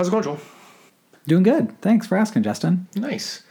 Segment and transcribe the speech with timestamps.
[0.00, 0.38] how's it going, Joel?
[1.26, 1.78] Doing good.
[1.82, 2.88] Thanks for asking, Justin.
[2.96, 3.42] Nice.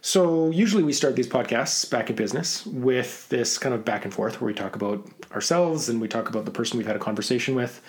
[0.00, 4.14] So, usually we start these podcasts back in business with this kind of back and
[4.14, 6.98] forth where we talk about ourselves and we talk about the person we've had a
[6.98, 7.82] conversation with.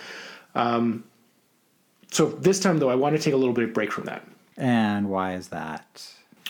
[0.53, 1.05] Um,
[2.11, 4.27] so, this time, though, I want to take a little bit of break from that.
[4.57, 6.05] And why is that?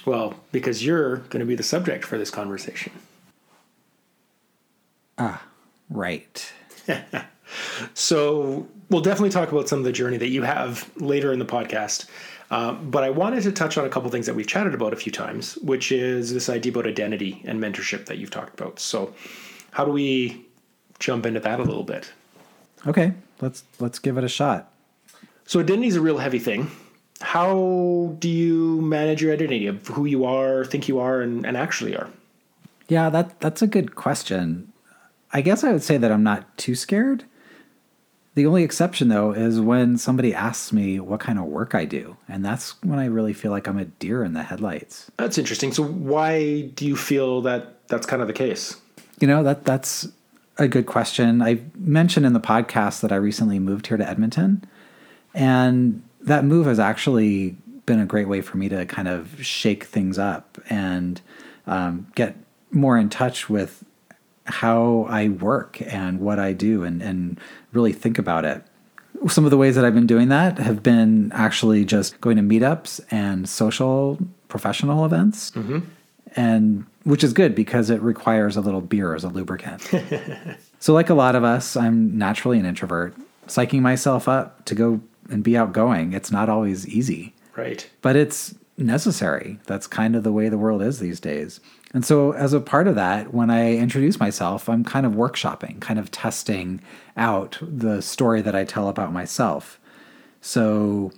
[0.07, 2.93] Well, because you're going to be the subject for this conversation.
[5.19, 5.43] Ah,
[5.91, 6.51] right.
[7.93, 11.45] So, we'll definitely talk about some of the journey that you have later in the
[11.45, 12.05] podcast.
[12.51, 14.95] Uh, but I wanted to touch on a couple things that we've chatted about a
[14.95, 18.79] few times, which is this idea about identity and mentorship that you've talked about.
[18.79, 19.13] So,
[19.71, 20.45] how do we
[20.99, 22.13] jump into that a little bit?
[22.85, 24.71] Okay, let's let's give it a shot.
[25.45, 26.69] So, identity is a real heavy thing.
[27.21, 31.57] How do you manage your identity of who you are, think you are, and, and
[31.57, 32.09] actually are?
[32.87, 34.71] Yeah, that that's a good question.
[35.31, 37.23] I guess I would say that I'm not too scared.
[38.35, 42.17] The only exception, though, is when somebody asks me what kind of work I do.
[42.27, 45.11] And that's when I really feel like I'm a deer in the headlights.
[45.17, 45.71] That's interesting.
[45.71, 48.77] So, why do you feel that that's kind of the case?
[49.19, 50.07] You know, that that's
[50.57, 51.41] a good question.
[51.41, 54.65] I mentioned in the podcast that I recently moved here to Edmonton.
[55.33, 59.83] And that move has actually been a great way for me to kind of shake
[59.83, 61.21] things up and
[61.67, 62.35] um, get
[62.71, 63.83] more in touch with
[64.45, 67.39] how I work and what I do and, and
[67.71, 68.63] really think about it.
[69.27, 72.43] Some of the ways that I've been doing that have been actually just going to
[72.43, 75.51] meetups and social professional events.
[75.51, 75.79] Mm-hmm.
[76.35, 79.81] And which is good because it requires a little beer as a lubricant.
[80.79, 83.15] so, like a lot of us, I'm naturally an introvert.
[83.47, 87.33] Psyching myself up to go and be outgoing, it's not always easy.
[87.55, 87.87] Right.
[88.01, 89.59] But it's necessary.
[89.65, 91.59] That's kind of the way the world is these days.
[91.93, 95.79] And so, as a part of that, when I introduce myself, I'm kind of workshopping,
[95.79, 96.81] kind of testing
[97.15, 99.79] out the story that I tell about myself.
[100.41, 101.11] So,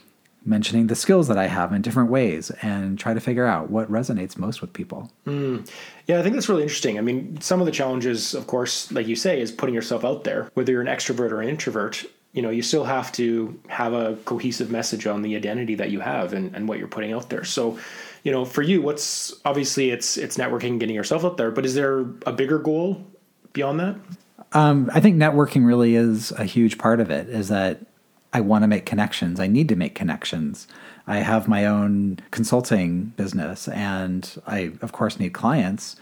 [0.46, 3.92] mentioning the skills that I have in different ways and try to figure out what
[3.92, 5.12] resonates most with people.
[5.26, 5.68] Mm.
[6.06, 7.00] Yeah, I think that's really interesting.
[7.00, 10.24] I mean, some of the challenges, of course, like you say, is putting yourself out
[10.24, 12.06] there, whether you're an extrovert or an introvert.
[12.36, 16.02] You know, you still have to have a cohesive message on the identity that you
[16.02, 17.44] have and, and what you're putting out there.
[17.44, 17.80] So,
[18.24, 21.74] you know, for you, what's obviously it's it's networking, getting yourself out there, but is
[21.74, 23.04] there a bigger goal
[23.54, 23.96] beyond that?
[24.52, 27.30] Um, I think networking really is a huge part of it.
[27.30, 27.82] Is that
[28.36, 29.40] I want to make connections.
[29.40, 30.68] I need to make connections.
[31.08, 35.96] I have my own consulting business, and I of course need clients.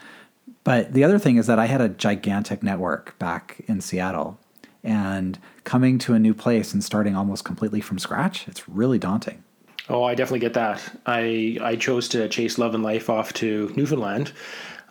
[0.64, 4.40] But the other thing is that I had a gigantic network back in Seattle,
[4.84, 9.44] and coming to a new place and starting almost completely from scratch, it's really daunting.
[9.90, 10.82] Oh, I definitely get that.
[11.06, 14.32] I I chose to chase love and life off to Newfoundland,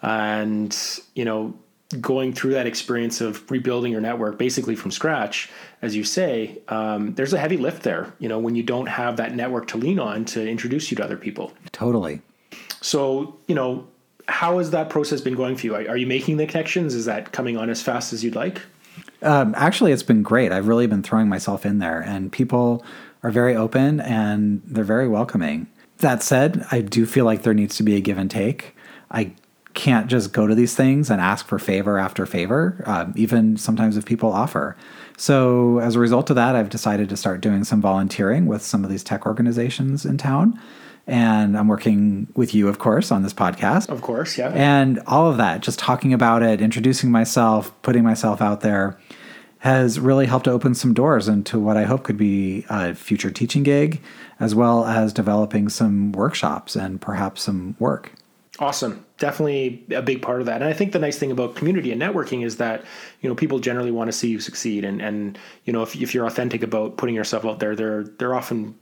[0.02, 0.76] and
[1.14, 1.54] you know,
[2.00, 5.50] going through that experience of rebuilding your network basically from scratch,
[5.80, 8.12] as you say, um, there's a heavy lift there.
[8.18, 11.04] You know, when you don't have that network to lean on to introduce you to
[11.04, 11.52] other people.
[11.72, 12.20] Totally.
[12.82, 13.86] So you know,
[14.28, 15.74] how has that process been going for you?
[15.74, 16.94] Are, are you making the connections?
[16.94, 18.60] Is that coming on as fast as you'd like?
[19.22, 20.52] Um, actually, it's been great.
[20.52, 22.84] I've really been throwing myself in there, and people
[23.22, 25.68] are very open and they're very welcoming.
[25.98, 28.74] That said, I do feel like there needs to be a give and take.
[29.10, 29.32] I
[29.74, 33.96] can't just go to these things and ask for favor after favor, um, even sometimes
[33.96, 34.76] if people offer.
[35.16, 38.82] So, as a result of that, I've decided to start doing some volunteering with some
[38.82, 40.58] of these tech organizations in town.
[41.06, 43.88] And I'm working with you, of course, on this podcast.
[43.88, 44.50] Of course, yeah.
[44.50, 48.98] And all of that, just talking about it, introducing myself, putting myself out there
[49.58, 53.62] has really helped open some doors into what I hope could be a future teaching
[53.62, 54.00] gig,
[54.40, 58.12] as well as developing some workshops and perhaps some work.
[58.58, 59.06] Awesome.
[59.18, 60.62] Definitely a big part of that.
[60.62, 62.84] And I think the nice thing about community and networking is that,
[63.20, 64.84] you know, people generally want to see you succeed.
[64.84, 68.34] And, and you know, if, if you're authentic about putting yourself out there, they're, they're
[68.34, 68.74] often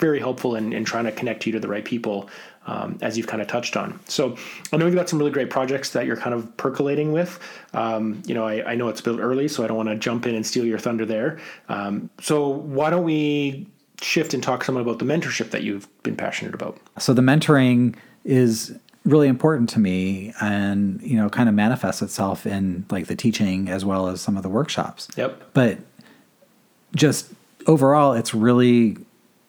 [0.00, 2.28] very helpful in, in trying to connect you to the right people,
[2.66, 4.00] um, as you've kind of touched on.
[4.06, 4.36] So
[4.72, 7.38] I know you've got some really great projects that you're kind of percolating with.
[7.74, 10.26] Um, you know, I, I, know it's built early, so I don't want to jump
[10.26, 11.38] in and steal your thunder there.
[11.68, 13.66] Um, so why don't we
[14.00, 16.78] shift and talk somewhat about the mentorship that you've been passionate about?
[16.98, 17.94] So the mentoring
[18.24, 23.16] is really important to me and you know kind of manifests itself in like the
[23.16, 25.78] teaching as well as some of the workshops yep but
[26.94, 27.32] just
[27.66, 28.98] overall it's really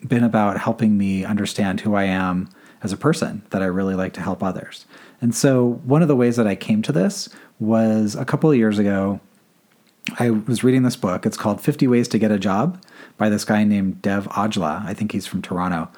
[0.07, 2.49] been about helping me understand who I am
[2.83, 4.85] as a person, that I really like to help others.
[5.21, 8.57] And so, one of the ways that I came to this was a couple of
[8.57, 9.19] years ago.
[10.17, 11.27] I was reading this book.
[11.27, 12.83] It's called 50 Ways to Get a Job
[13.17, 14.83] by this guy named Dev Aujla.
[14.83, 15.89] I think he's from Toronto.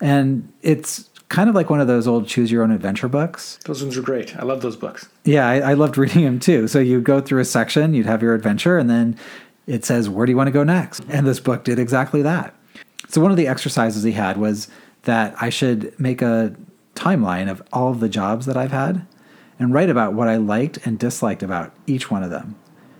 [0.00, 3.58] And it's kind of like one of those old choose your own adventure books.
[3.64, 4.36] Those ones are great.
[4.36, 5.08] I love those books.
[5.24, 6.68] Yeah, I, I loved reading them too.
[6.68, 9.16] So you go through a section, you'd have your adventure, and then
[9.66, 11.04] it says, Where do you want to go next?
[11.08, 12.54] And this book did exactly that.
[13.08, 14.68] So one of the exercises he had was
[15.02, 16.54] that I should make a
[16.94, 19.06] timeline of all of the jobs that I've had
[19.58, 22.56] and write about what I liked and disliked about each one of them.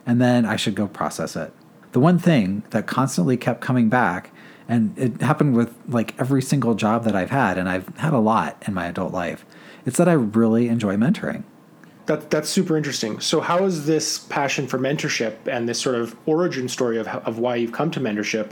[0.06, 1.52] And then I should go process it.
[1.92, 4.30] The one thing that constantly kept coming back,
[4.68, 8.18] and it happened with like every single job that I've had, and I've had a
[8.18, 9.44] lot in my adult life,
[9.86, 11.44] it's that I really enjoy mentoring.
[12.06, 13.20] That, that's super interesting.
[13.20, 17.38] So, how has this passion for mentorship and this sort of origin story of, of
[17.38, 18.50] why you've come to mentorship,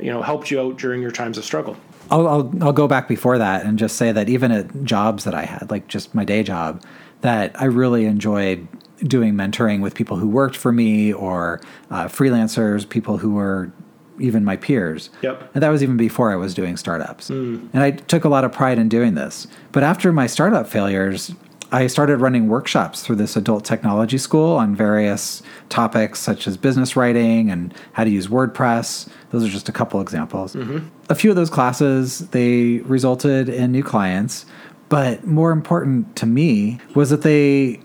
[0.00, 1.76] you know, helped you out during your times of struggle?
[2.10, 5.34] I'll, I'll, I'll go back before that and just say that even at jobs that
[5.34, 6.82] I had, like just my day job,
[7.22, 8.66] that I really enjoyed
[8.98, 11.60] doing mentoring with people who worked for me or
[11.90, 13.72] uh, freelancers, people who were
[14.20, 15.10] even my peers.
[15.22, 15.50] Yep.
[15.54, 17.30] And that was even before I was doing startups.
[17.30, 17.68] Mm.
[17.72, 19.46] And I took a lot of pride in doing this.
[19.72, 21.34] But after my startup failures,
[21.72, 26.96] I started running workshops through this adult technology school on various topics such as business
[26.96, 29.08] writing and how to use WordPress.
[29.30, 30.54] Those are just a couple examples.
[30.54, 30.86] Mm-hmm.
[31.08, 34.44] A few of those classes they resulted in new clients,
[34.90, 37.80] but more important to me was that they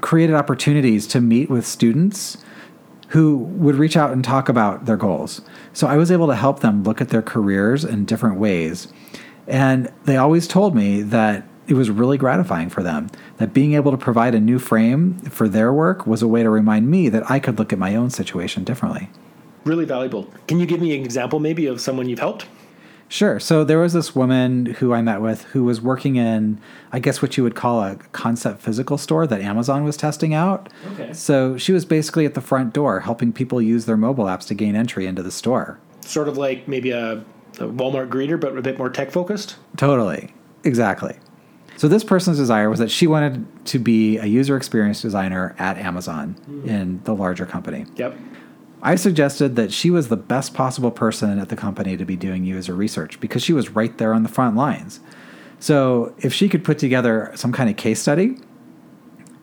[0.00, 2.38] created opportunities to meet with students
[3.08, 5.42] who would reach out and talk about their goals.
[5.72, 8.88] So I was able to help them look at their careers in different ways.
[9.46, 13.90] And they always told me that it was really gratifying for them that being able
[13.90, 17.30] to provide a new frame for their work was a way to remind me that
[17.30, 19.08] I could look at my own situation differently.
[19.64, 20.30] Really valuable.
[20.46, 22.46] Can you give me an example maybe of someone you've helped?
[23.08, 23.38] Sure.
[23.38, 26.58] So there was this woman who I met with who was working in,
[26.92, 30.68] I guess, what you would call a concept physical store that Amazon was testing out.
[30.92, 31.12] Okay.
[31.12, 34.54] So she was basically at the front door helping people use their mobile apps to
[34.54, 35.78] gain entry into the store.
[36.00, 37.18] Sort of like maybe a,
[37.60, 39.56] a Walmart greeter, but a bit more tech focused?
[39.76, 40.32] Totally.
[40.64, 41.16] Exactly.
[41.76, 45.76] So this person's desire was that she wanted to be a user experience designer at
[45.78, 46.66] Amazon mm.
[46.66, 47.86] in the larger company.
[47.96, 48.16] Yep.
[48.82, 52.44] I suggested that she was the best possible person at the company to be doing
[52.44, 55.00] user research because she was right there on the front lines.
[55.58, 58.36] So if she could put together some kind of case study,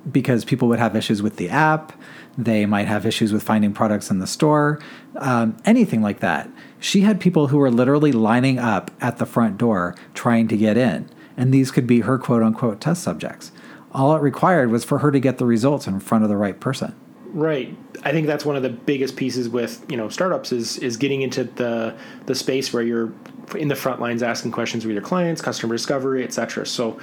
[0.10, 1.94] because people would have issues with the app,
[2.38, 4.80] they might have issues with finding products in the store,
[5.16, 6.50] um, anything like that.
[6.80, 10.78] She had people who were literally lining up at the front door trying to get
[10.78, 11.10] in
[11.42, 13.52] and these could be her quote unquote test subjects.
[13.94, 16.58] All it required was for her to get the results in front of the right
[16.58, 16.96] person.
[17.34, 17.76] Right.
[18.04, 21.24] I think that's one of the biggest pieces with you know startups is is getting
[21.24, 21.98] into the
[22.28, 23.12] the space where you're
[23.56, 26.68] in the front lines asking questions with your clients, customer discovery, etc.
[26.68, 27.00] So,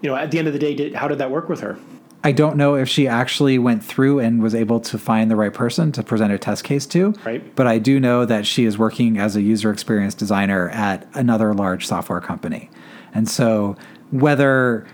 [0.00, 1.78] you know, at the end of the day, did, how did that work with her?
[2.24, 5.52] I don't know if she actually went through and was able to find the right
[5.52, 7.14] person to present a test case to.
[7.24, 7.54] Right.
[7.54, 11.52] But I do know that she is working as a user experience designer at another
[11.52, 12.70] large software company.
[13.16, 13.76] And so,
[14.10, 14.86] whether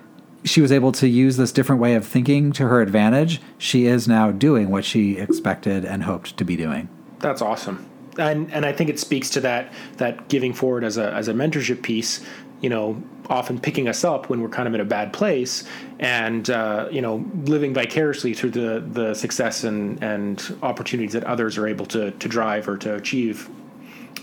[0.44, 4.06] she was able to use this different way of thinking to her advantage, she is
[4.06, 6.88] now doing what she expected and hoped to be doing.
[7.18, 7.88] That's awesome.
[8.18, 11.32] And and I think it speaks to that that giving forward as a as a
[11.32, 12.24] mentorship piece,
[12.60, 15.64] you know, often picking us up when we're kind of in a bad place
[15.98, 21.58] and uh, you know, living vicariously through the the success and and opportunities that others
[21.58, 23.50] are able to to drive or to achieve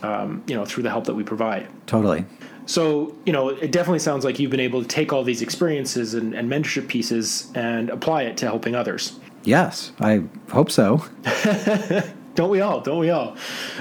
[0.04, 1.68] um, you know, through the help that we provide.
[1.88, 2.26] Totally.
[2.70, 6.14] So, you know, it definitely sounds like you've been able to take all these experiences
[6.14, 9.20] and, and mentorship pieces and apply it to helping others.
[9.44, 11.04] Yes, I hope so.
[12.36, 12.80] don't we all?
[12.82, 13.36] Don't we all?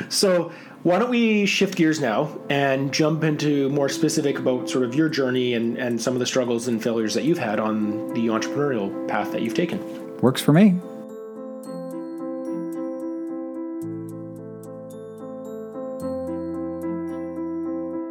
[0.08, 0.52] So,
[0.84, 5.10] why don't we shift gears now and jump into more specific about sort of your
[5.10, 9.06] journey and, and some of the struggles and failures that you've had on the entrepreneurial
[9.06, 10.16] path that you've taken?
[10.22, 10.80] Works for me.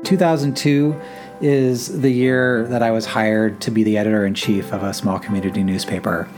[0.07, 0.99] 2002
[1.41, 4.93] is the year that I was hired to be the editor in chief of a
[4.93, 6.29] small community newspaper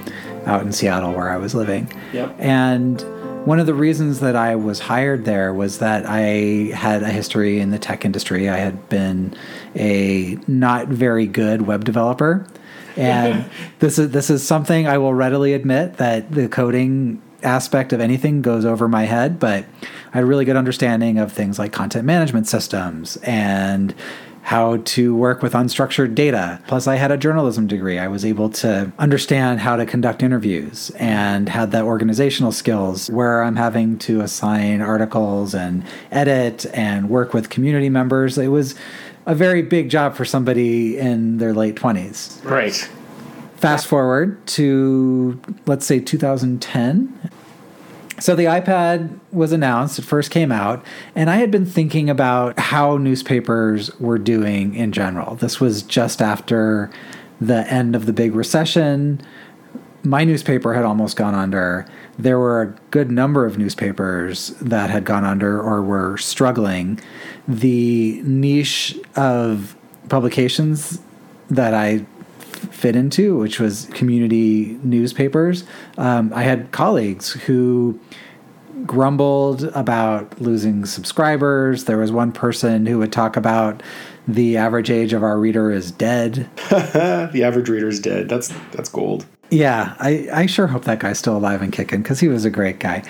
[0.48, 1.92] out in Seattle where I was living.
[2.12, 2.36] Yep.
[2.40, 3.00] And
[3.46, 7.60] one of the reasons that I was hired there was that I had a history
[7.60, 8.50] in the tech industry.
[8.50, 9.36] I had been
[9.76, 12.48] a not very good web developer.
[12.98, 13.46] And
[13.80, 18.42] this is this is something I will readily admit that the coding aspect of anything
[18.42, 19.66] goes over my head, but
[20.12, 23.94] I had a really good understanding of things like content management systems and
[24.42, 26.60] how to work with unstructured data.
[26.68, 28.00] Plus, I had a journalism degree.
[28.00, 33.44] I was able to understand how to conduct interviews and had the organizational skills where
[33.44, 38.38] I'm having to assign articles and edit and work with community members.
[38.38, 38.74] It was
[39.28, 42.44] a very big job for somebody in their late 20s.
[42.44, 42.90] Right.
[43.60, 47.30] Fast forward to, let's say, 2010.
[48.18, 52.58] So the iPad was announced, it first came out, and I had been thinking about
[52.58, 55.36] how newspapers were doing in general.
[55.36, 56.90] This was just after
[57.42, 59.22] the end of the big recession.
[60.04, 61.86] my newspaper had almost gone under.
[62.18, 67.00] There were a good number of newspapers that had gone under or were struggling.
[67.48, 69.76] The niche of
[70.08, 71.02] publications
[71.50, 72.06] that I
[72.68, 75.64] fit into, which was community newspapers,
[75.98, 78.00] um, I had colleagues who
[78.86, 81.86] grumbled about losing subscribers.
[81.86, 83.84] There was one person who would talk about
[84.28, 86.50] the average age of our reader is dead.
[86.70, 88.30] the average reader is dead.
[88.30, 89.26] That's that's gold.
[89.50, 92.52] Yeah, I, I sure hope that guy's still alive and kicking because he was a
[92.52, 93.04] great guy.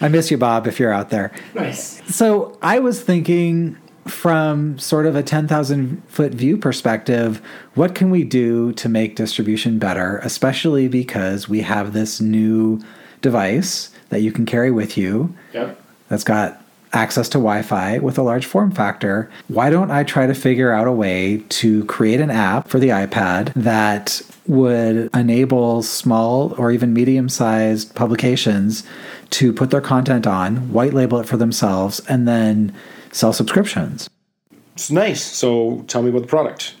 [0.00, 1.32] I miss you, Bob, if you're out there.
[1.54, 2.00] Nice.
[2.14, 3.76] So I was thinking
[4.10, 7.40] from sort of a 10,000 foot view perspective,
[7.74, 12.80] what can we do to make distribution better, especially because we have this new
[13.20, 15.80] device that you can carry with you Yep.
[16.08, 16.62] that's got
[16.92, 19.30] access to Wi Fi with a large form factor.
[19.48, 22.88] Why don't I try to figure out a way to create an app for the
[22.88, 28.84] iPad that would enable small or even medium sized publications
[29.30, 32.74] to put their content on, white label it for themselves, and then
[33.18, 34.08] sell subscriptions?
[34.74, 35.22] It's nice.
[35.22, 36.74] So tell me about the product.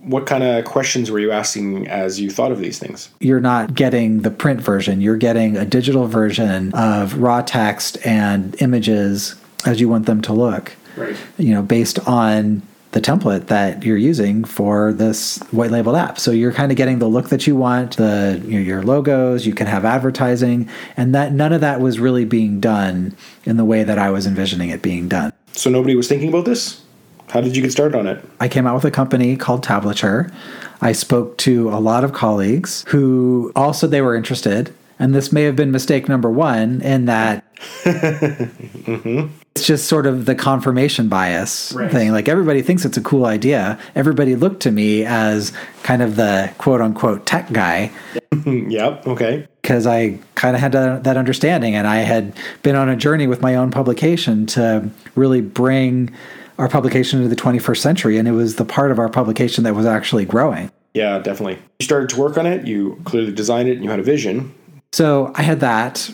[0.00, 3.08] What kind of questions were you asking as you thought of these things?
[3.20, 8.60] You're not getting the print version, you're getting a digital version of raw text and
[8.60, 9.34] images
[9.64, 10.76] as you want them to look.
[10.96, 11.16] Right.
[11.38, 16.20] you know, based on the template that you're using for this white labeled app.
[16.20, 19.44] So you're kind of getting the look that you want, the you know, your logos,
[19.44, 23.64] you can have advertising, and that none of that was really being done in the
[23.64, 25.32] way that I was envisioning it being done.
[25.54, 26.82] So nobody was thinking about this?
[27.28, 28.24] How did you get started on it?
[28.40, 30.32] I came out with a company called Tablature.
[30.80, 34.74] I spoke to a lot of colleagues who also they were interested.
[34.98, 37.44] And this may have been mistake number one in that
[37.82, 39.26] mm-hmm.
[39.56, 41.90] it's just sort of the confirmation bias Right.
[41.90, 42.12] thing.
[42.12, 43.78] Like everybody thinks it's a cool idea.
[43.96, 47.90] Everybody looked to me as kind of the quote unquote tech guy
[48.46, 49.06] yep.
[49.06, 49.48] Okay.
[49.64, 53.26] Because I kind of had that, that understanding and I had been on a journey
[53.26, 56.14] with my own publication to really bring
[56.58, 58.18] our publication into the 21st century.
[58.18, 60.70] And it was the part of our publication that was actually growing.
[60.92, 61.58] Yeah, definitely.
[61.78, 62.66] You started to work on it.
[62.66, 64.54] You clearly designed it and you had a vision.
[64.92, 66.10] So I had that.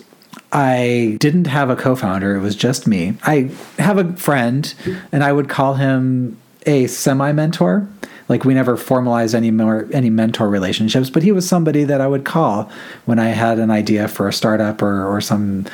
[0.53, 3.15] I didn't have a co founder, it was just me.
[3.25, 4.73] I have a friend,
[5.11, 7.89] and I would call him a semi mentor.
[8.31, 12.07] Like we never formalized any more any mentor relationships, but he was somebody that I
[12.07, 12.71] would call
[13.05, 15.67] when I had an idea for a startup or, or some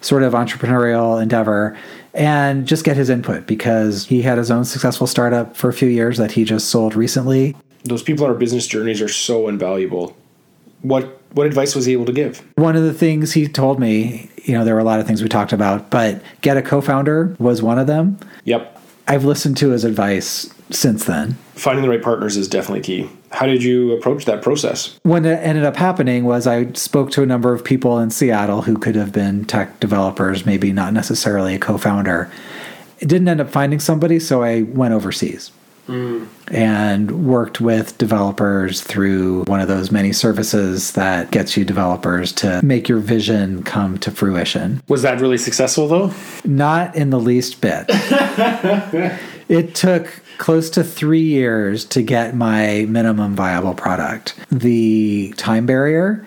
[0.00, 1.76] sort of entrepreneurial endeavor
[2.14, 5.88] and just get his input because he had his own successful startup for a few
[5.88, 7.56] years that he just sold recently.
[7.82, 10.16] Those people on our business journeys are so invaluable.
[10.82, 12.44] What what advice was he able to give?
[12.54, 15.20] One of the things he told me, you know, there were a lot of things
[15.20, 18.18] we talked about, but get a co founder was one of them.
[18.44, 18.73] Yep.
[19.06, 21.32] I've listened to his advice since then.
[21.54, 23.10] Finding the right partners is definitely key.
[23.30, 24.98] How did you approach that process?
[25.02, 28.62] When it ended up happening was I spoke to a number of people in Seattle
[28.62, 32.30] who could have been tech developers, maybe not necessarily a co founder.
[33.00, 35.50] It didn't end up finding somebody, so I went overseas
[35.86, 36.28] Mm.
[36.48, 42.64] and worked with developers through one of those many services that gets you developers to
[42.64, 44.82] make your vision come to fruition.
[44.88, 46.12] Was that really successful though?
[46.44, 47.84] Not in the least bit.
[49.48, 54.34] it took close to three years to get my minimum viable product.
[54.50, 56.24] The time barrier,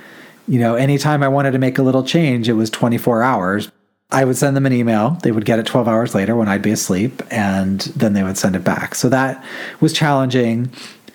[0.47, 3.71] you know, anytime I wanted to make a little change, it was 24 hours.
[4.09, 5.11] I would send them an email.
[5.23, 8.37] They would get it 12 hours later when I'd be asleep, and then they would
[8.37, 8.95] send it back.
[8.95, 9.43] So that
[9.81, 10.71] was challenging.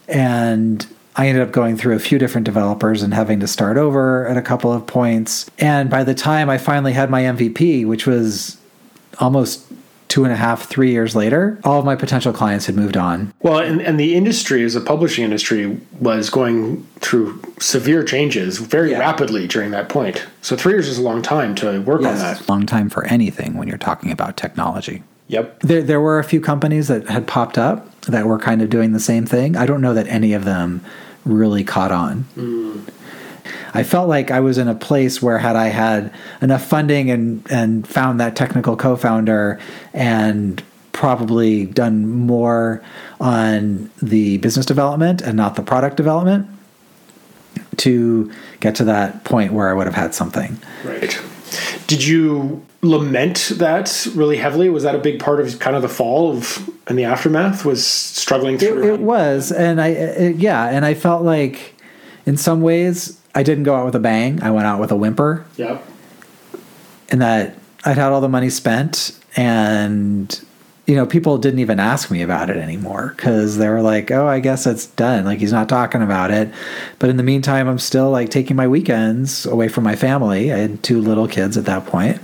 [0.08, 4.26] And I ended up going through a few different developers and having to start over
[4.28, 5.50] at a couple of points.
[5.58, 8.58] And by the time I finally had my MVP, which was
[9.18, 9.71] almost
[10.12, 13.32] two and a half, three years later, all of my potential clients had moved on.
[13.40, 18.90] Well, and, and the industry, as a publishing industry, was going through severe changes very
[18.90, 18.98] Yeah.
[18.98, 20.26] rapidly during that point.
[20.42, 22.46] So three years is a long time to work on that.
[22.46, 25.02] Long time for anything when you're talking about technology.
[25.28, 25.60] Yep.
[25.60, 28.92] There, there were a few companies that had popped up that were kind of doing
[28.92, 29.56] the same thing.
[29.56, 30.84] I don't know that any of them
[31.24, 32.26] really caught on.
[32.36, 32.82] Mm.
[33.74, 37.46] I felt like I was in a place where had I had enough funding and
[37.50, 39.58] and found that technical co-founder
[39.94, 40.62] and
[40.92, 42.82] probably done more
[43.20, 46.46] on the business development and not the product development
[47.78, 50.58] to get to that point where I would have had something.
[50.84, 51.20] Right.
[51.86, 54.68] Did you lament that really heavily?
[54.68, 57.64] Was that a big part of kind of the fall of and the aftermath?
[57.64, 58.94] Was struggling It, through?
[58.94, 61.74] it was, and I it, yeah, and I felt like
[62.26, 64.42] in some ways I didn't go out with a bang.
[64.42, 65.84] I went out with a whimper, yep.
[67.08, 70.44] in that I'd had all the money spent and
[70.86, 74.26] you know, people didn't even ask me about it anymore because they were like, oh,
[74.26, 75.24] I guess it's done.
[75.24, 76.52] Like, he's not talking about it.
[76.98, 80.52] But in the meantime, I'm still like taking my weekends away from my family.
[80.52, 82.20] I had two little kids at that point,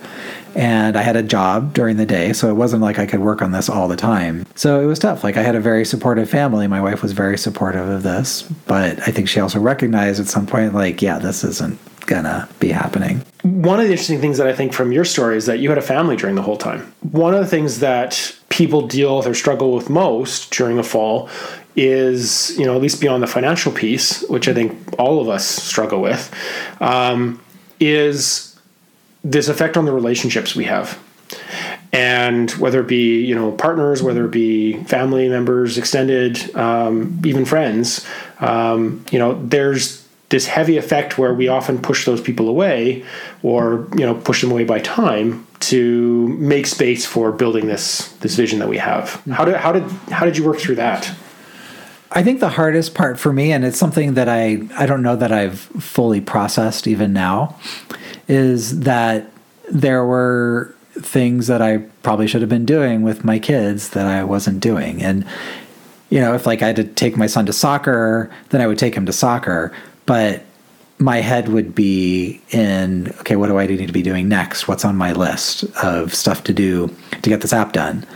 [0.58, 2.32] and I had a job during the day.
[2.32, 4.44] So it wasn't like I could work on this all the time.
[4.56, 5.22] So it was tough.
[5.22, 6.66] Like, I had a very supportive family.
[6.66, 8.42] My wife was very supportive of this.
[8.66, 12.70] But I think she also recognized at some point, like, yeah, this isn't gonna be
[12.70, 13.22] happening.
[13.42, 15.78] One of the interesting things that I think from your story is that you had
[15.78, 16.92] a family during the whole time.
[17.02, 21.28] One of the things that people deal with or struggle with most during a fall
[21.76, 25.46] is, you know, at least beyond the financial piece, which I think all of us
[25.46, 26.34] struggle with,
[26.80, 27.40] um,
[27.78, 28.48] is
[29.25, 30.98] this effect on the relationships we have.
[31.92, 37.44] And whether it be, you know, partners, whether it be family members, extended, um, even
[37.44, 38.06] friends,
[38.40, 43.04] um, you know, there's this heavy effect where we often push those people away
[43.42, 48.34] or you know push them away by time to make space for building this this
[48.34, 51.10] vision that we have how did how did how did you work through that
[52.10, 55.16] I think the hardest part for me and it's something that I I don't know
[55.16, 57.56] that I've fully processed even now
[58.28, 59.30] is that
[59.70, 64.25] there were things that I probably should have been doing with my kids that I
[64.25, 65.02] wasn't doing.
[65.02, 65.25] And
[66.11, 68.78] you know if like I had to take my son to soccer then I would
[68.78, 69.73] take him to soccer.
[70.06, 70.42] But
[70.99, 74.68] my head would be in okay what do i need to be doing next?
[74.68, 78.06] What's on my list of stuff to do to get this app done?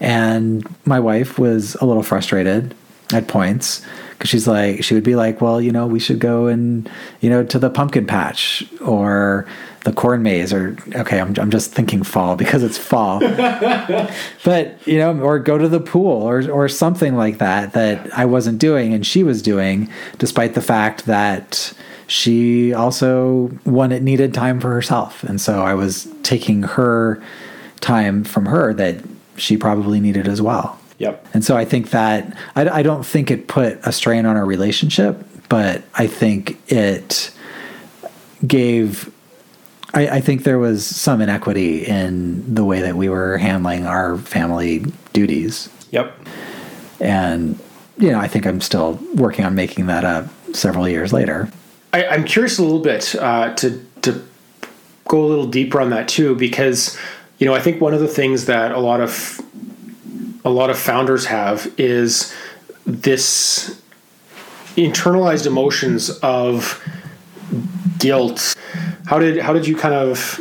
[0.00, 2.74] And my wife was a little frustrated
[3.12, 3.84] at points
[4.22, 6.88] because she's like she would be like well you know we should go and
[7.20, 9.44] you know to the pumpkin patch or
[9.82, 13.20] the corn maze or okay I'm, I'm just thinking fall because it's fall.
[14.44, 18.24] But you know or go to the pool or or something like that that I
[18.24, 21.72] wasn't doing and she was doing despite the fact that
[22.06, 25.24] she also when it needed time for herself.
[25.24, 27.20] And so I was taking her
[27.80, 29.02] time from her that
[29.36, 31.26] she probably needed as well Yep.
[31.34, 34.46] and so I think that I, I don't think it put a strain on our
[34.46, 37.32] relationship, but I think it
[38.46, 39.12] gave.
[39.94, 44.16] I, I think there was some inequity in the way that we were handling our
[44.16, 46.16] family duties, Yep.
[47.00, 47.58] and
[47.98, 51.50] you know I think I'm still working on making that up several years later.
[51.92, 54.22] I, I'm curious a little bit uh, to to
[55.08, 56.96] go a little deeper on that too, because
[57.38, 59.40] you know I think one of the things that a lot of
[60.44, 62.34] a lot of founders have is
[62.84, 63.80] this
[64.76, 66.82] internalized emotions of
[67.98, 68.54] guilt.
[69.06, 70.40] How did how did you kind of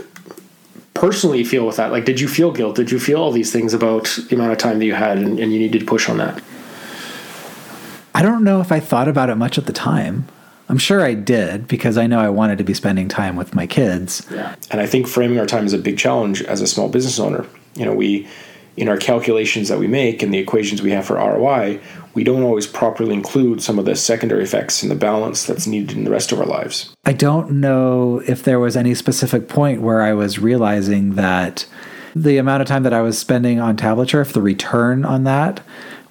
[0.94, 1.92] personally feel with that?
[1.92, 2.76] Like, did you feel guilt?
[2.76, 5.40] Did you feel all these things about the amount of time that you had, and,
[5.40, 6.42] and you needed to push on that?
[8.14, 10.28] I don't know if I thought about it much at the time.
[10.70, 13.68] I'm sure I did because I know I wanted to be spending time with my
[13.68, 14.26] kids.
[14.32, 14.56] Yeah.
[14.70, 17.46] And I think framing our time is a big challenge as a small business owner.
[17.76, 18.28] You know, we,
[18.78, 21.80] in our calculations that we make and the equations we have for ROI,
[22.14, 25.96] we don't always properly include some of the secondary effects and the balance that's needed
[25.96, 26.94] in the rest of our lives.
[27.06, 31.66] I don't know if there was any specific point where I was realizing that
[32.16, 35.62] the amount of time that I was spending on tablature, if the return on that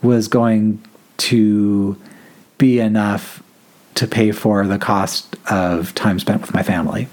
[0.03, 0.83] was going
[1.19, 1.99] to
[2.57, 3.43] be enough
[3.95, 7.09] to pay for the cost of time spent with my family.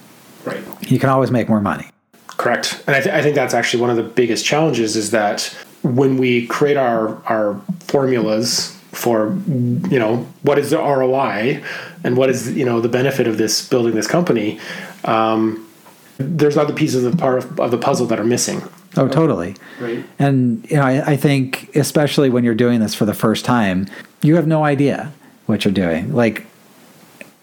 [0.45, 0.63] Right.
[0.89, 1.89] You can always make more money.
[2.37, 2.83] Correct.
[2.87, 5.43] And I, th- I think that's actually one of the biggest challenges is that
[5.81, 11.63] when we create our, our formulas for, you know, what is the ROI
[12.03, 14.59] and what is, you know, the benefit of this building this company,
[15.05, 15.67] um,
[16.17, 18.61] there's other pieces of the part of, of the puzzle that are missing.
[18.95, 19.55] Oh, totally.
[19.79, 20.03] Right.
[20.17, 23.87] And you know, I, I think especially when you're doing this for the first time,
[24.21, 25.11] you have no idea
[25.45, 26.13] what you're doing.
[26.13, 26.47] Like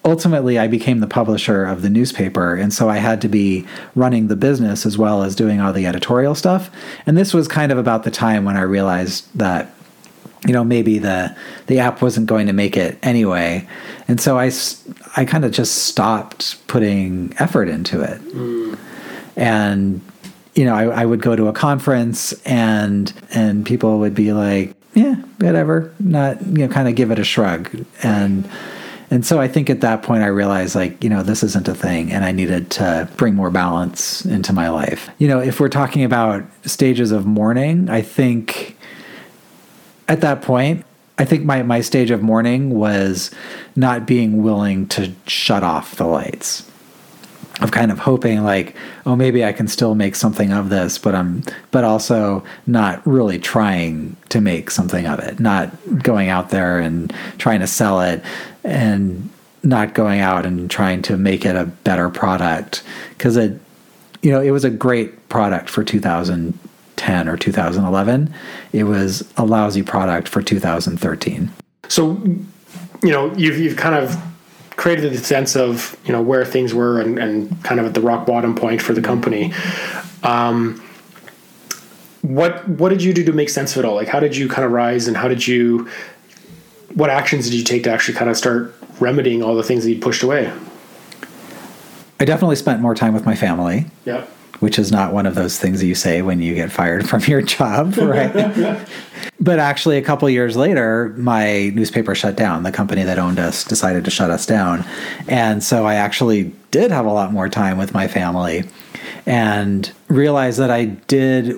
[0.05, 4.29] ultimately I became the publisher of the newspaper and so I had to be running
[4.29, 6.71] the business as well as doing all the editorial stuff.
[7.07, 9.75] And this was kind of about the time when I realized that
[10.47, 11.35] you know maybe the
[11.67, 13.67] the app wasn't going to make it anyway.
[14.07, 14.51] And so I
[15.17, 18.21] I kind of just stopped putting effort into it.
[19.37, 20.01] And
[20.55, 24.75] you know, I, I would go to a conference and and people would be like,
[24.95, 27.85] yeah, whatever, not you know, kind of give it a shrug.
[28.03, 28.49] And
[29.15, 31.75] and so I think at that point I realized like, you know, this isn't a
[31.75, 35.09] thing and I needed to bring more balance into my life.
[35.19, 38.77] You know, if we're talking about stages of mourning, I think
[40.09, 40.85] at that point,
[41.17, 43.31] I think my, my stage of mourning was
[43.77, 46.69] not being willing to shut off the lights
[47.61, 48.75] of kind of hoping like
[49.07, 53.39] oh maybe i can still make something of this but i'm but also not really
[53.39, 55.71] trying to make something of it not
[56.03, 58.23] going out there and trying to sell it
[58.65, 59.29] and
[59.63, 63.61] not going out and trying to make it a better product because it
[64.23, 66.59] you know it was a great product for 2010
[67.05, 68.35] 2010 or 2011.
[68.73, 71.51] It was a lousy product for 2013.
[71.89, 72.21] So,
[73.03, 74.17] you know, you've you've kind of
[74.77, 78.01] created a sense of you know where things were and, and kind of at the
[78.01, 79.53] rock bottom point for the company.
[80.23, 80.83] Um,
[82.23, 83.95] what what did you do to make sense of it all?
[83.95, 85.89] Like, how did you kind of rise, and how did you?
[86.95, 89.91] What actions did you take to actually kind of start remedying all the things that
[89.91, 90.53] you pushed away?
[92.21, 93.87] I definitely spent more time with my family.
[94.05, 94.25] Yeah.
[94.65, 97.43] Which is not one of those things you say when you get fired from your
[97.43, 98.33] job, right?
[99.39, 102.63] but actually, a couple years later, my newspaper shut down.
[102.63, 104.83] The company that owned us decided to shut us down.
[105.29, 108.65] And so I actually did have a lot more time with my family
[109.27, 111.57] and realized that I did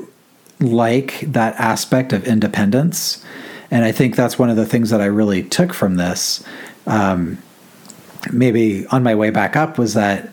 [0.58, 3.24] like that aspect of independence.
[3.70, 6.44] And I think that's one of the things that I really took from this.
[6.88, 7.38] Um,
[8.32, 10.32] maybe on my way back up was that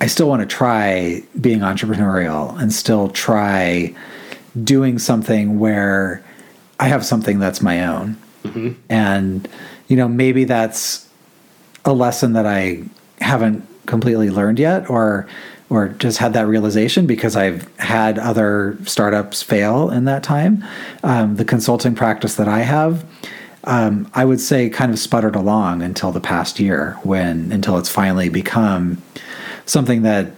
[0.00, 3.94] I still want to try being entrepreneurial and still try
[4.62, 6.24] doing something where
[6.80, 8.16] I have something that's my own.
[8.44, 8.72] Mm-hmm.
[8.88, 9.48] And,
[9.88, 11.08] you know, maybe that's
[11.84, 12.84] a lesson that I
[13.20, 15.26] haven't completely learned yet or
[15.70, 20.64] or just had that realization because I've had other startups fail in that time.
[21.02, 23.04] Um, the consulting practice that I have,
[23.64, 27.90] um, I would say, kind of sputtered along until the past year when until it's
[27.90, 29.02] finally become
[29.68, 30.32] something that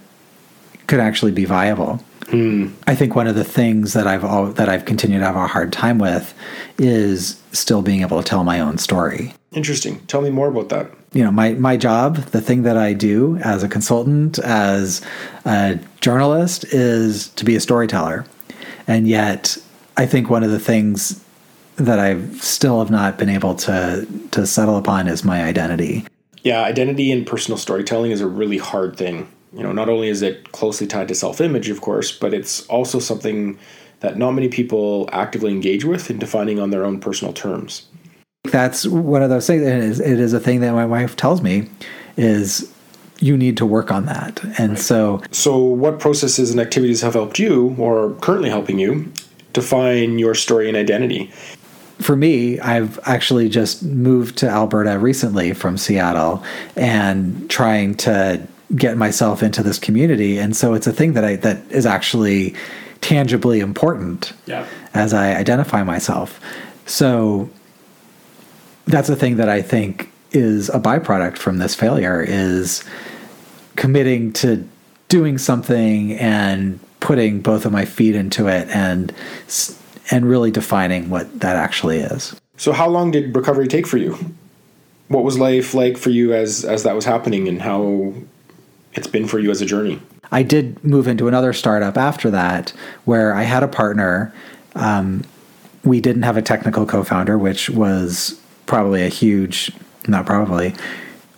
[0.87, 2.03] could actually be viable.
[2.25, 2.73] Mm.
[2.87, 5.47] I think one of the things that I've all, that I've continued to have a
[5.47, 6.33] hard time with
[6.77, 9.33] is still being able to tell my own story.
[9.51, 9.99] Interesting.
[10.07, 10.91] Tell me more about that.
[11.13, 15.01] You know, my my job, the thing that I do as a consultant, as
[15.45, 18.25] a journalist, is to be a storyteller,
[18.87, 19.57] and yet
[19.97, 21.21] I think one of the things
[21.75, 26.05] that I still have not been able to to settle upon is my identity
[26.43, 29.31] yeah, identity and personal storytelling is a really hard thing.
[29.53, 32.65] You know, not only is it closely tied to self image, of course, but it's
[32.67, 33.59] also something
[33.99, 37.87] that not many people actively engage with in defining on their own personal terms.
[38.45, 39.61] That's one of those things.
[39.61, 41.69] It is, it is a thing that my wife tells me
[42.17, 42.73] is
[43.19, 44.43] you need to work on that.
[44.57, 44.79] And right.
[44.79, 49.11] so So what processes and activities have helped you or currently helping you
[49.53, 51.31] define your story and identity?
[52.01, 56.43] For me, I've actually just moved to Alberta recently from Seattle
[56.75, 60.37] and trying to get myself into this community.
[60.37, 62.55] And so it's a thing that I that is actually
[63.01, 64.67] tangibly important yeah.
[64.93, 66.39] as I identify myself.
[66.85, 67.49] So
[68.85, 72.83] that's a thing that I think is a byproduct from this failure is
[73.75, 74.67] committing to
[75.09, 79.13] doing something and putting both of my feet into it and
[80.11, 82.35] and really defining what that actually is.
[82.57, 84.17] So, how long did recovery take for you?
[85.07, 88.13] What was life like for you as as that was happening, and how
[88.93, 89.99] it's been for you as a journey?
[90.31, 92.71] I did move into another startup after that,
[93.05, 94.33] where I had a partner.
[94.75, 95.23] Um,
[95.83, 99.71] we didn't have a technical co-founder, which was probably a huge,
[100.07, 100.75] not probably,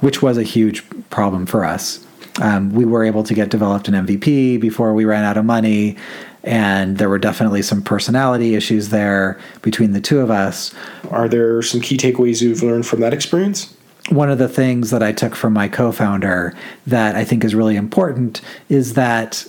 [0.01, 2.05] which was a huge problem for us.
[2.41, 5.97] Um, we were able to get developed an MVP before we ran out of money
[6.43, 10.73] and there were definitely some personality issues there between the two of us.
[11.09, 13.73] Are there some key takeaways you've learned from that experience?
[14.09, 16.53] One of the things that I took from my co founder
[16.85, 19.47] that I think is really important is that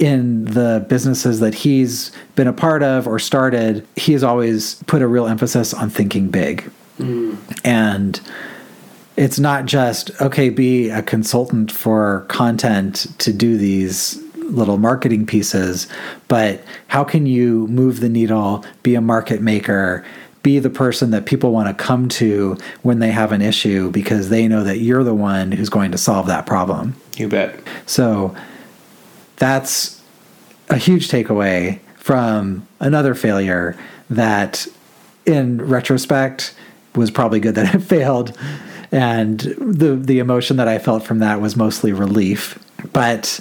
[0.00, 5.00] in the businesses that he's been a part of or started, he has always put
[5.00, 6.68] a real emphasis on thinking big.
[6.98, 7.36] Mm.
[7.62, 8.20] And
[9.16, 14.20] it's not just, okay, be a consultant for content to do these
[14.52, 15.86] little marketing pieces,
[16.28, 20.04] but how can you move the needle, be a market maker,
[20.42, 24.28] be the person that people want to come to when they have an issue because
[24.28, 26.94] they know that you're the one who's going to solve that problem.
[27.16, 27.60] You bet.
[27.86, 28.34] So
[29.36, 30.02] that's
[30.68, 33.76] a huge takeaway from another failure
[34.10, 34.66] that
[35.24, 36.54] in retrospect
[36.94, 38.36] was probably good that it failed
[38.90, 42.58] and the the emotion that I felt from that was mostly relief
[42.92, 43.40] but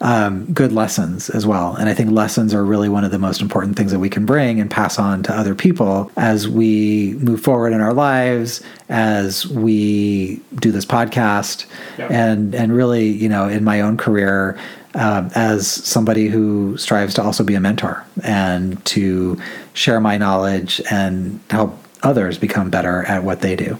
[0.00, 1.74] um, good lessons as well.
[1.74, 4.26] And I think lessons are really one of the most important things that we can
[4.26, 9.46] bring and pass on to other people as we move forward in our lives, as
[9.46, 11.66] we do this podcast,
[11.98, 12.08] yeah.
[12.10, 14.58] and and really, you know, in my own career.
[14.94, 19.38] Um, as somebody who strives to also be a mentor and to
[19.74, 23.76] share my knowledge and help others become better at what they do.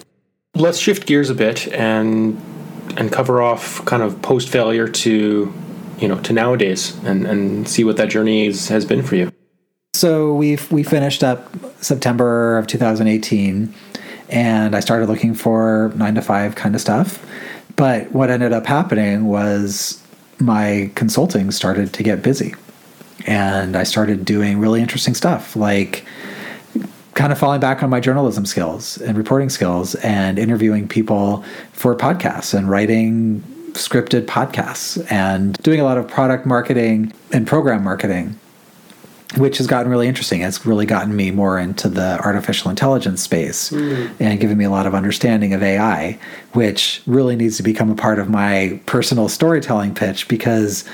[0.55, 2.39] Let's shift gears a bit and
[2.99, 5.55] and cover off kind of post failure to
[5.99, 9.33] you know to nowadays and and see what that journey is, has been for you.
[9.95, 13.73] So we we finished up september of 2018
[14.29, 17.25] and i started looking for nine to five kind of stuff.
[17.77, 20.03] But what ended up happening was
[20.39, 22.55] my consulting started to get busy
[23.27, 26.05] and I started doing really interesting stuff like
[27.15, 31.97] kind of falling back on my journalism skills and reporting skills and interviewing people for
[31.97, 33.43] podcasts and writing
[33.77, 38.39] scripted podcasts and doing a lot of product marketing and program marketing
[39.37, 40.43] which has gotten really interesting.
[40.43, 44.11] It's really gotten me more into the artificial intelligence space mm.
[44.21, 46.19] and given me a lot of understanding of AI,
[46.53, 50.85] which really needs to become a part of my personal storytelling pitch because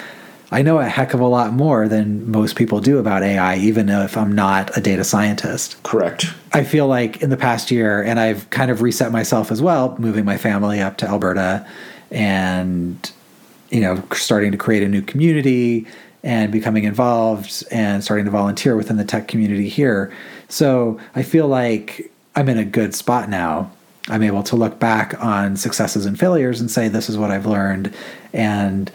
[0.51, 3.89] I know a heck of a lot more than most people do about AI, even
[3.89, 5.83] if I'm not a data scientist.
[5.83, 6.27] Correct.
[6.53, 9.97] I feel like in the past year, and I've kind of reset myself as well,
[9.99, 11.67] moving my family up to Alberta
[12.13, 13.11] and,
[13.71, 15.87] you know, starting to create a new community
[16.23, 20.13] and becoming involved and starting to volunteer within the tech community here.
[20.49, 23.73] So I feel like I'm in a good spot now.
[24.09, 27.47] I'm able to look back on successes and failures and say, this is what I've
[27.47, 27.95] learned,
[28.33, 28.91] and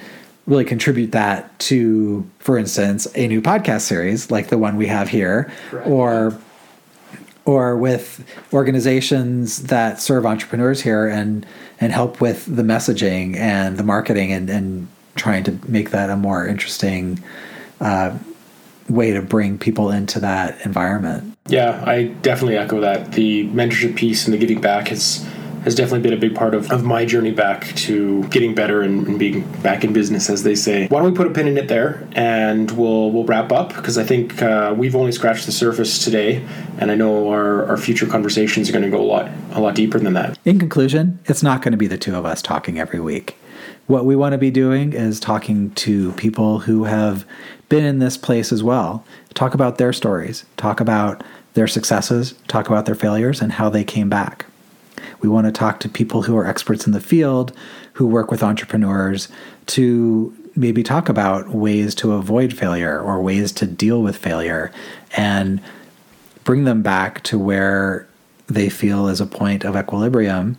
[0.45, 5.09] really contribute that to, for instance, a new podcast series like the one we have
[5.09, 5.87] here, Correct.
[5.87, 6.39] or
[7.47, 11.45] or with organizations that serve entrepreneurs here and
[11.79, 16.15] and help with the messaging and the marketing and, and trying to make that a
[16.15, 17.23] more interesting
[17.79, 18.15] uh,
[18.89, 21.33] way to bring people into that environment.
[21.47, 23.13] Yeah, I definitely echo that.
[23.13, 25.25] The mentorship piece and the giving back has
[25.67, 29.05] has definitely been a big part of, of my journey back to getting better and,
[29.05, 30.87] and being back in business, as they say.
[30.87, 33.97] Why don't we put a pin in it there, and we'll we'll wrap up because
[33.97, 36.41] I think uh, we've only scratched the surface today,
[36.77, 39.75] and I know our, our future conversations are going to go a lot a lot
[39.75, 40.39] deeper than that.
[40.45, 43.37] In conclusion, it's not going to be the two of us talking every week
[43.87, 47.25] what we want to be doing is talking to people who have
[47.69, 49.03] been in this place as well.
[49.33, 53.85] Talk about their stories, talk about their successes, talk about their failures, and how they
[53.85, 54.45] came back.
[55.21, 57.55] We want to talk to people who are experts in the field,
[57.93, 59.27] who work with entrepreneurs
[59.67, 64.71] to maybe talk about ways to avoid failure or ways to deal with failure
[65.15, 65.61] and
[66.43, 68.07] bring them back to where
[68.47, 70.57] they feel is a point of equilibrium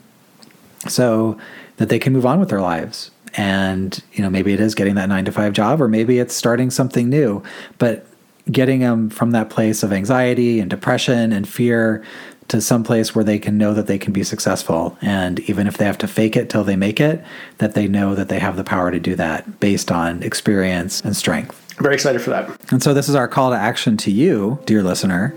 [0.87, 1.37] so
[1.79, 3.11] that they can move on with their lives.
[3.35, 6.35] And you know maybe it is getting that nine to five job or maybe it's
[6.35, 7.42] starting something new.
[7.79, 8.07] But
[8.51, 12.05] getting them from that place of anxiety and depression and fear
[12.48, 14.96] to some place where they can know that they can be successful.
[15.00, 17.22] And even if they have to fake it till they make it
[17.58, 21.16] that they know that they have the power to do that based on experience and
[21.16, 21.54] strength.
[21.78, 22.50] Very excited for that.
[22.72, 25.34] And so this is our call to action to you dear listener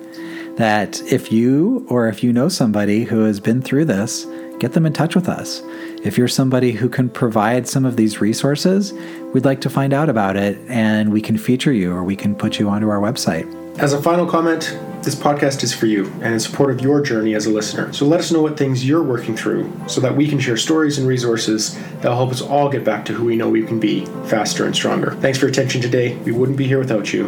[0.56, 4.26] that if you or if you know somebody who has been through this
[4.62, 5.64] get them in touch with us.
[6.04, 8.94] If you're somebody who can provide some of these resources,
[9.34, 12.36] we'd like to find out about it and we can feature you or we can
[12.36, 13.52] put you onto our website.
[13.80, 17.34] As a final comment, this podcast is for you and in support of your journey
[17.34, 17.92] as a listener.
[17.92, 21.00] So let us know what things you're working through so that we can share stories
[21.00, 23.80] and resources that will help us all get back to who we know we can
[23.80, 25.16] be faster and stronger.
[25.16, 26.16] Thanks for your attention today.
[26.18, 27.28] We wouldn't be here without you.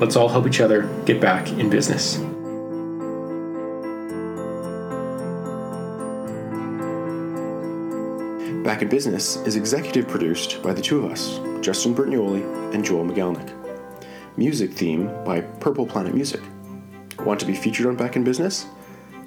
[0.00, 2.16] Let's all help each other get back in business.
[8.64, 13.04] Back in Business is executive produced by the two of us, Justin Bertnioli and Joel
[13.04, 13.52] Magalnick.
[14.38, 16.40] Music theme by Purple Planet Music.
[17.20, 18.66] Want to be featured on Back in Business?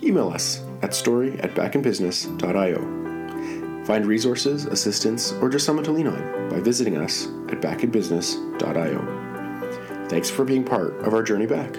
[0.03, 3.85] Email us at story at backinbusiness.io.
[3.85, 10.07] Find resources, assistance, or just someone to lean on by visiting us at backinbusiness.io.
[10.09, 11.75] Thanks for being part of our journey back.